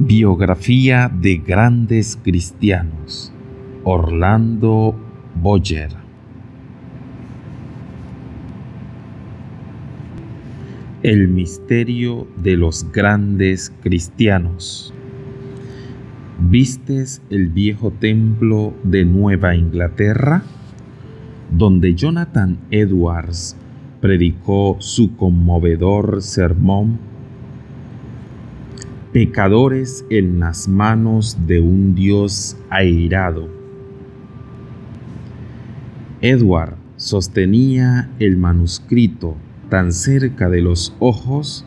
Biografía 0.00 1.10
de 1.12 1.38
grandes 1.38 2.16
cristianos. 2.22 3.32
Orlando 3.82 4.94
Boyer. 5.34 5.90
El 11.02 11.26
misterio 11.26 12.28
de 12.40 12.56
los 12.56 12.92
grandes 12.92 13.72
cristianos. 13.82 14.94
¿Vistes 16.48 17.20
el 17.28 17.48
viejo 17.48 17.90
templo 17.90 18.74
de 18.84 19.04
Nueva 19.04 19.56
Inglaterra? 19.56 20.44
Donde 21.50 21.96
Jonathan 21.96 22.56
Edwards 22.70 23.56
predicó 24.00 24.76
su 24.78 25.16
conmovedor 25.16 26.22
sermón 26.22 27.00
pecadores 29.12 30.04
en 30.10 30.40
las 30.40 30.68
manos 30.68 31.38
de 31.46 31.60
un 31.60 31.94
Dios 31.94 32.56
airado. 32.68 33.48
Edward 36.20 36.74
sostenía 36.96 38.10
el 38.18 38.36
manuscrito 38.36 39.36
tan 39.70 39.92
cerca 39.92 40.48
de 40.48 40.60
los 40.60 40.94
ojos 40.98 41.64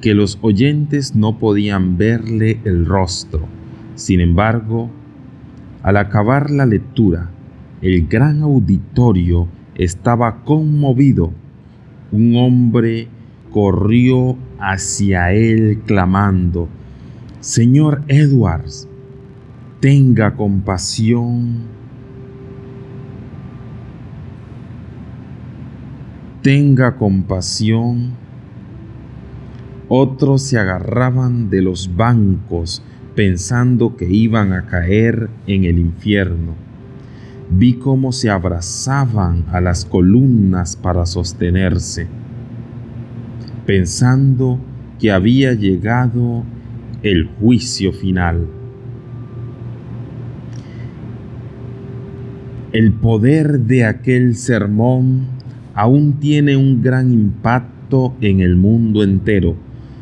que 0.00 0.14
los 0.14 0.38
oyentes 0.40 1.14
no 1.14 1.38
podían 1.38 1.98
verle 1.98 2.60
el 2.64 2.86
rostro. 2.86 3.46
Sin 3.94 4.20
embargo, 4.20 4.90
al 5.82 5.96
acabar 5.96 6.50
la 6.50 6.64
lectura, 6.64 7.30
el 7.82 8.06
gran 8.06 8.42
auditorio 8.42 9.48
estaba 9.74 10.44
conmovido. 10.44 11.32
Un 12.12 12.36
hombre 12.36 13.08
corrió 13.52 14.36
hacia 14.58 15.32
él 15.32 15.82
clamando, 15.86 16.68
Señor 17.40 18.02
Edwards, 18.08 18.88
tenga 19.80 20.34
compasión. 20.34 21.70
Tenga 26.42 26.96
compasión. 26.96 28.12
Otros 29.88 30.42
se 30.42 30.58
agarraban 30.58 31.50
de 31.50 31.62
los 31.62 31.94
bancos 31.94 32.82
pensando 33.14 33.96
que 33.96 34.08
iban 34.08 34.52
a 34.52 34.66
caer 34.66 35.28
en 35.46 35.64
el 35.64 35.78
infierno. 35.78 36.54
Vi 37.50 37.74
cómo 37.74 38.12
se 38.12 38.30
abrazaban 38.30 39.44
a 39.52 39.60
las 39.60 39.84
columnas 39.84 40.74
para 40.74 41.04
sostenerse 41.04 42.06
pensando 43.66 44.58
que 44.98 45.10
había 45.10 45.52
llegado 45.54 46.44
el 47.02 47.26
juicio 47.26 47.92
final. 47.92 48.46
El 52.72 52.92
poder 52.92 53.60
de 53.60 53.84
aquel 53.84 54.34
sermón 54.34 55.26
aún 55.74 56.14
tiene 56.20 56.56
un 56.56 56.82
gran 56.82 57.12
impacto 57.12 58.14
en 58.20 58.40
el 58.40 58.56
mundo 58.56 59.02
entero. 59.02 59.56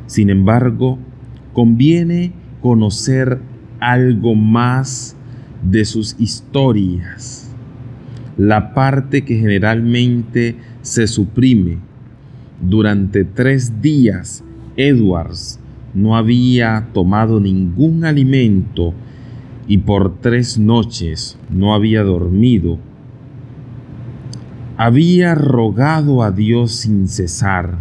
Sin 0.07 0.31
embargo, 0.31 0.99
conviene 1.53 2.33
conocer 2.61 3.41
algo 3.81 4.35
más 4.35 5.17
de 5.69 5.85
sus 5.85 6.15
historias, 6.19 7.55
la 8.37 8.73
parte 8.75 9.25
que 9.25 9.37
generalmente 9.37 10.57
se 10.83 11.07
suprime 11.07 11.79
durante 12.61 13.25
tres 13.25 13.81
días, 13.81 14.45
Edwards 14.77 15.59
no 15.95 16.17
había 16.17 16.89
tomado 16.93 17.41
ningún 17.41 18.05
alimento 18.05 18.95
y 19.67 19.79
por 19.79 20.21
tres 20.21 20.59
noches 20.59 21.39
no 21.49 21.75
había 21.75 22.03
dormido. 22.03 22.79
Había 24.77 25.35
rogado 25.35 26.23
a 26.23 26.31
Dios 26.31 26.73
sin 26.73 27.09
cesar, 27.09 27.79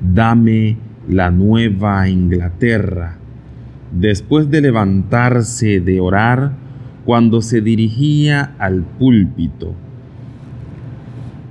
dame 0.00 0.76
la 1.08 1.30
nueva 1.30 2.08
Inglaterra. 2.08 3.18
Después 3.92 4.50
de 4.50 4.60
levantarse 4.60 5.80
de 5.80 6.00
orar, 6.00 6.52
cuando 7.04 7.40
se 7.40 7.62
dirigía 7.62 8.54
al 8.58 8.82
púlpito, 8.82 9.74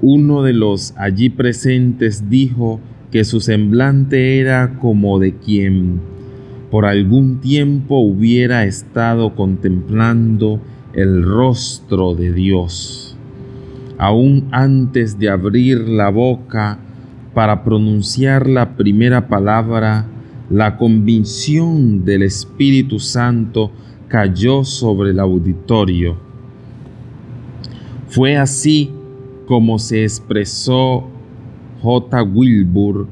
uno 0.02 0.44
de 0.44 0.54
los 0.54 0.94
allí 0.98 1.30
presentes 1.30 2.30
dijo 2.30 2.80
que 3.12 3.24
su 3.24 3.40
semblante 3.40 4.40
era 4.40 4.78
como 4.80 5.20
de 5.20 5.36
quien 5.36 6.00
por 6.70 6.86
algún 6.86 7.40
tiempo 7.40 8.00
hubiera 8.00 8.66
estado 8.66 9.36
contemplando 9.36 10.62
el 10.94 11.24
rostro 11.24 12.14
de 12.14 12.34
Dios. 12.34 13.18
Aún 13.98 14.48
antes 14.52 15.18
de 15.18 15.30
abrir 15.30 15.80
la 15.88 16.10
boca 16.10 16.78
para 17.34 17.64
pronunciar 17.64 18.48
la 18.48 18.76
primera 18.76 19.28
palabra, 19.28 20.06
la 20.50 20.78
convicción 20.78 22.04
del 22.04 22.24
Espíritu 22.24 23.00
Santo 23.00 23.72
cayó 24.08 24.64
sobre 24.64 25.12
el 25.12 25.20
auditorio. 25.20 26.18
Fue 28.10 28.38
así 28.38 28.92
como 29.48 29.80
se 29.80 30.04
expresó 30.04 31.08
J. 31.82 32.24
Wilbur 32.24 33.08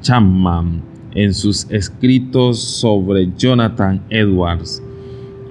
Chapman 0.00 0.82
en 1.14 1.32
sus 1.34 1.70
escritos 1.70 2.58
sobre 2.58 3.30
Jonathan 3.36 4.02
Edwards. 4.10 4.82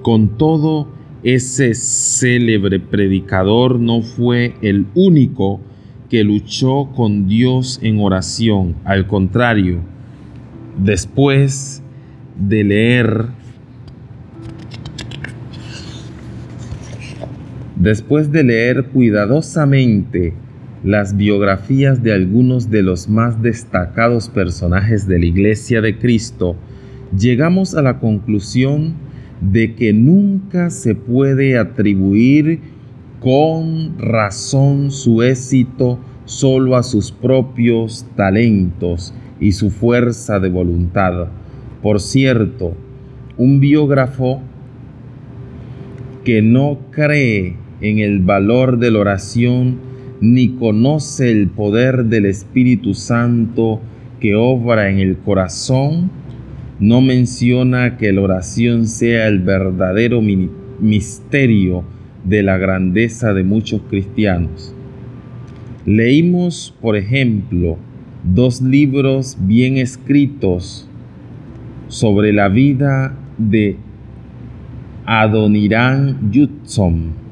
Con 0.02 0.36
todo, 0.36 0.88
ese 1.22 1.74
célebre 1.74 2.80
predicador 2.80 3.80
no 3.80 4.02
fue 4.02 4.56
el 4.60 4.86
único 4.94 5.60
que 6.10 6.22
luchó 6.24 6.90
con 6.94 7.26
Dios 7.26 7.78
en 7.80 8.00
oración. 8.00 8.74
Al 8.84 9.06
contrario, 9.06 9.80
después 10.76 11.82
de 12.36 12.64
leer 12.64 13.28
Después 17.76 18.30
de 18.30 18.44
leer 18.44 18.84
cuidadosamente 18.84 20.32
las 20.84 21.16
biografías 21.16 22.02
de 22.02 22.12
algunos 22.12 22.70
de 22.70 22.82
los 22.82 23.08
más 23.08 23.42
destacados 23.42 24.28
personajes 24.28 25.08
de 25.08 25.18
la 25.18 25.24
Iglesia 25.24 25.80
de 25.80 25.98
Cristo, 25.98 26.56
llegamos 27.18 27.74
a 27.74 27.82
la 27.82 27.98
conclusión 27.98 28.94
de 29.40 29.74
que 29.74 29.92
nunca 29.92 30.70
se 30.70 30.94
puede 30.94 31.58
atribuir 31.58 32.60
con 33.20 33.98
razón 33.98 34.92
su 34.92 35.22
éxito 35.22 35.98
solo 36.26 36.76
a 36.76 36.82
sus 36.82 37.10
propios 37.10 38.06
talentos 38.14 39.12
y 39.40 39.52
su 39.52 39.70
fuerza 39.70 40.38
de 40.38 40.48
voluntad. 40.48 41.28
Por 41.82 42.00
cierto, 42.00 42.74
un 43.36 43.58
biógrafo 43.58 44.42
que 46.24 46.40
no 46.40 46.78
cree 46.90 47.63
en 47.84 47.98
el 47.98 48.20
valor 48.20 48.78
de 48.78 48.90
la 48.90 49.00
oración, 49.00 49.76
ni 50.22 50.48
conoce 50.54 51.30
el 51.30 51.48
poder 51.48 52.06
del 52.06 52.24
Espíritu 52.24 52.94
Santo 52.94 53.78
que 54.20 54.34
obra 54.34 54.88
en 54.88 55.00
el 55.00 55.18
corazón, 55.18 56.10
no 56.80 57.02
menciona 57.02 57.98
que 57.98 58.10
la 58.10 58.22
oración 58.22 58.86
sea 58.86 59.28
el 59.28 59.40
verdadero 59.40 60.22
misterio 60.80 61.84
de 62.24 62.42
la 62.42 62.56
grandeza 62.56 63.34
de 63.34 63.42
muchos 63.42 63.82
cristianos. 63.90 64.74
Leímos, 65.84 66.74
por 66.80 66.96
ejemplo, 66.96 67.76
dos 68.22 68.62
libros 68.62 69.36
bien 69.40 69.76
escritos 69.76 70.88
sobre 71.88 72.32
la 72.32 72.48
vida 72.48 73.14
de 73.36 73.76
Adoniran 75.04 76.32
Judson 76.32 77.23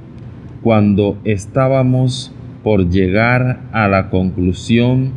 cuando 0.62 1.18
estábamos 1.24 2.32
por 2.62 2.88
llegar 2.88 3.60
a 3.72 3.88
la 3.88 4.10
conclusión 4.10 5.12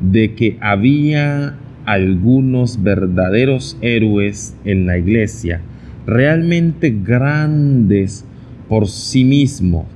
de 0.00 0.34
que 0.34 0.56
había 0.60 1.56
algunos 1.84 2.82
verdaderos 2.82 3.76
héroes 3.80 4.56
en 4.64 4.86
la 4.86 4.98
iglesia, 4.98 5.60
realmente 6.06 6.90
grandes 6.90 8.24
por 8.68 8.88
sí 8.88 9.24
mismos. 9.24 9.86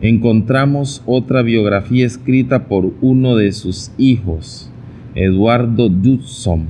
Encontramos 0.00 1.02
otra 1.06 1.42
biografía 1.42 2.06
escrita 2.06 2.68
por 2.68 2.92
uno 3.00 3.36
de 3.36 3.52
sus 3.52 3.92
hijos, 3.98 4.70
Eduardo 5.14 5.88
Dudson. 5.88 6.66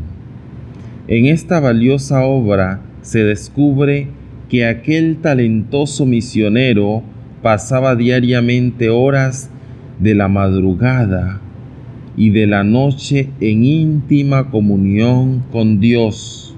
En 1.06 1.26
esta 1.26 1.61
valiosa 1.61 2.25
obra 2.25 2.81
se 3.02 3.25
descubre 3.25 4.08
que 4.50 4.67
aquel 4.67 5.19
talentoso 5.19 6.05
misionero 6.05 7.05
pasaba 7.41 7.94
diariamente 7.94 8.91
horas 8.91 9.49
de 10.00 10.17
la 10.17 10.26
madrugada 10.26 11.41
y 12.17 12.31
de 12.31 12.49
la 12.49 12.64
noche 12.64 13.31
en 13.41 13.62
íntima 13.64 14.50
comunión 14.50 15.44
con 15.52 15.79
Dios. 15.79 16.56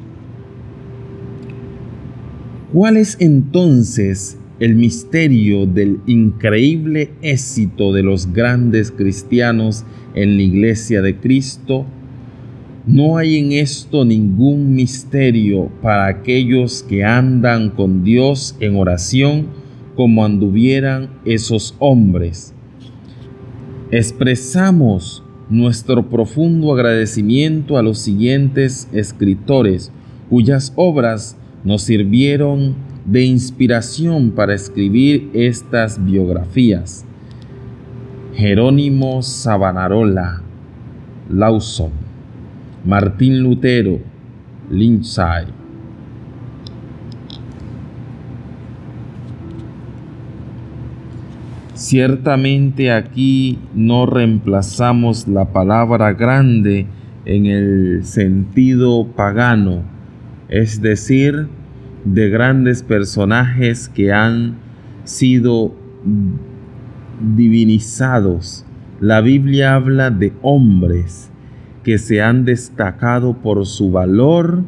¿Cuál 2.72 2.96
es 2.96 3.18
entonces 3.20 4.38
el 4.58 4.74
misterio 4.74 5.66
del 5.66 6.00
increíble 6.06 7.10
éxito 7.20 7.92
de 7.92 8.02
los 8.02 8.32
grandes 8.32 8.90
cristianos 8.90 9.84
en 10.14 10.36
la 10.38 10.42
iglesia 10.42 11.02
de 11.02 11.16
Cristo? 11.16 11.84
No 12.84 13.16
hay 13.16 13.38
en 13.38 13.52
esto 13.52 14.04
ningún 14.04 14.74
misterio 14.74 15.70
para 15.80 16.06
aquellos 16.06 16.82
que 16.82 17.04
andan 17.04 17.70
con 17.70 18.02
Dios 18.02 18.56
en 18.58 18.74
oración 18.74 19.46
como 19.94 20.24
anduvieran 20.24 21.08
esos 21.24 21.76
hombres. 21.78 22.52
Expresamos 23.92 25.22
nuestro 25.48 26.08
profundo 26.08 26.72
agradecimiento 26.72 27.78
a 27.78 27.82
los 27.82 27.98
siguientes 27.98 28.88
escritores 28.92 29.92
cuyas 30.28 30.72
obras 30.74 31.36
nos 31.62 31.82
sirvieron 31.82 32.74
de 33.04 33.24
inspiración 33.24 34.32
para 34.32 34.54
escribir 34.54 35.30
estas 35.34 36.04
biografías. 36.04 37.04
Jerónimo 38.34 39.22
Sabanarola, 39.22 40.42
Lawson, 41.30 42.01
Martín 42.84 43.44
Lutero, 43.44 44.00
Lindsay. 44.68 45.46
Ciertamente 51.74 52.90
aquí 52.90 53.58
no 53.74 54.06
reemplazamos 54.06 55.28
la 55.28 55.52
palabra 55.52 56.12
grande 56.12 56.86
en 57.24 57.46
el 57.46 58.04
sentido 58.04 59.06
pagano, 59.16 59.82
es 60.48 60.82
decir, 60.82 61.46
de 62.04 62.30
grandes 62.30 62.82
personajes 62.82 63.88
que 63.88 64.12
han 64.12 64.56
sido 65.04 65.72
divinizados. 67.36 68.64
La 69.00 69.20
Biblia 69.20 69.74
habla 69.74 70.10
de 70.10 70.32
hombres 70.42 71.31
que 71.82 71.98
se 71.98 72.22
han 72.22 72.44
destacado 72.44 73.34
por 73.34 73.66
su 73.66 73.90
valor, 73.90 74.62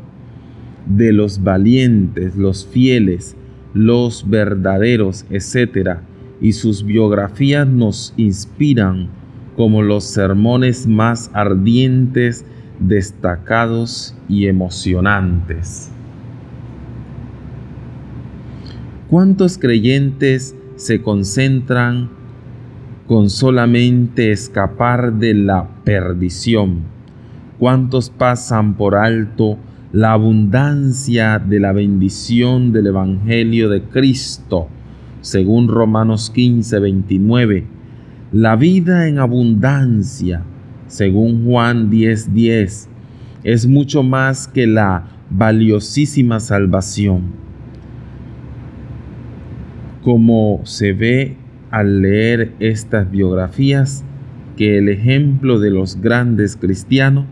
de 0.87 1.12
los 1.12 1.43
valientes, 1.43 2.37
los 2.37 2.66
fieles, 2.66 3.37
los 3.72 4.28
verdaderos, 4.28 5.25
etc. 5.31 5.99
Y 6.40 6.52
sus 6.52 6.84
biografías 6.84 7.66
nos 7.66 8.12
inspiran 8.16 9.08
como 9.56 9.82
los 9.82 10.05
sermones 10.05 10.87
más 10.87 11.31
ardientes, 11.32 12.44
destacados 12.81 14.17
y 14.28 14.46
emocionantes. 14.46 15.90
¿Cuántos 19.08 19.58
creyentes 19.58 20.56
se 20.76 21.00
concentran 21.00 22.10
con 23.06 23.31
solamente 23.31 24.32
escapar 24.32 25.12
de 25.12 25.34
la 25.34 25.69
perdición? 25.84 26.94
¿Cuántos 27.59 28.11
pasan 28.11 28.75
por 28.75 28.97
alto 28.97 29.59
la 29.93 30.12
abundancia 30.12 31.39
de 31.39 31.61
la 31.61 31.73
bendición 31.73 32.73
del 32.73 32.89
Evangelio 32.89 33.69
de 33.69 33.83
Cristo? 33.83 34.69
Según 35.21 35.69
Romanos 35.69 36.31
15, 36.35 36.79
29. 36.79 37.65
La 38.33 38.56
vida 38.56 39.09
en 39.09 39.19
abundancia, 39.19 40.43
según 40.87 41.45
Juan 41.45 41.91
10, 41.91 42.35
10, 42.35 42.89
es 43.45 43.67
mucho 43.67 44.03
más 44.03 44.49
que 44.49 44.67
la 44.67 45.06
valiosísima 45.31 46.41
salvación 46.41 47.45
como 50.05 50.61
se 50.65 50.93
ve 50.93 51.37
al 51.71 52.03
leer 52.03 52.53
estas 52.61 53.11
biografías, 53.11 54.05
que 54.56 54.79
el 54.79 54.91
ejemplo 54.91 55.59
de 55.59 55.71
los 55.71 56.01
grandes 56.01 56.56
cristianos 56.56 57.25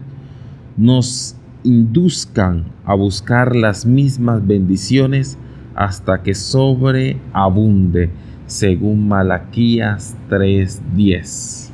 nos 0.77 1.37
induzcan 1.65 2.65
a 2.85 2.95
buscar 2.95 3.55
las 3.55 3.87
mismas 3.87 4.47
bendiciones 4.47 5.39
hasta 5.75 6.23
que 6.23 6.35
sobreabunde, 6.35 8.11
según 8.47 9.09
Malaquías 9.09 10.17
3:10. 10.29 11.72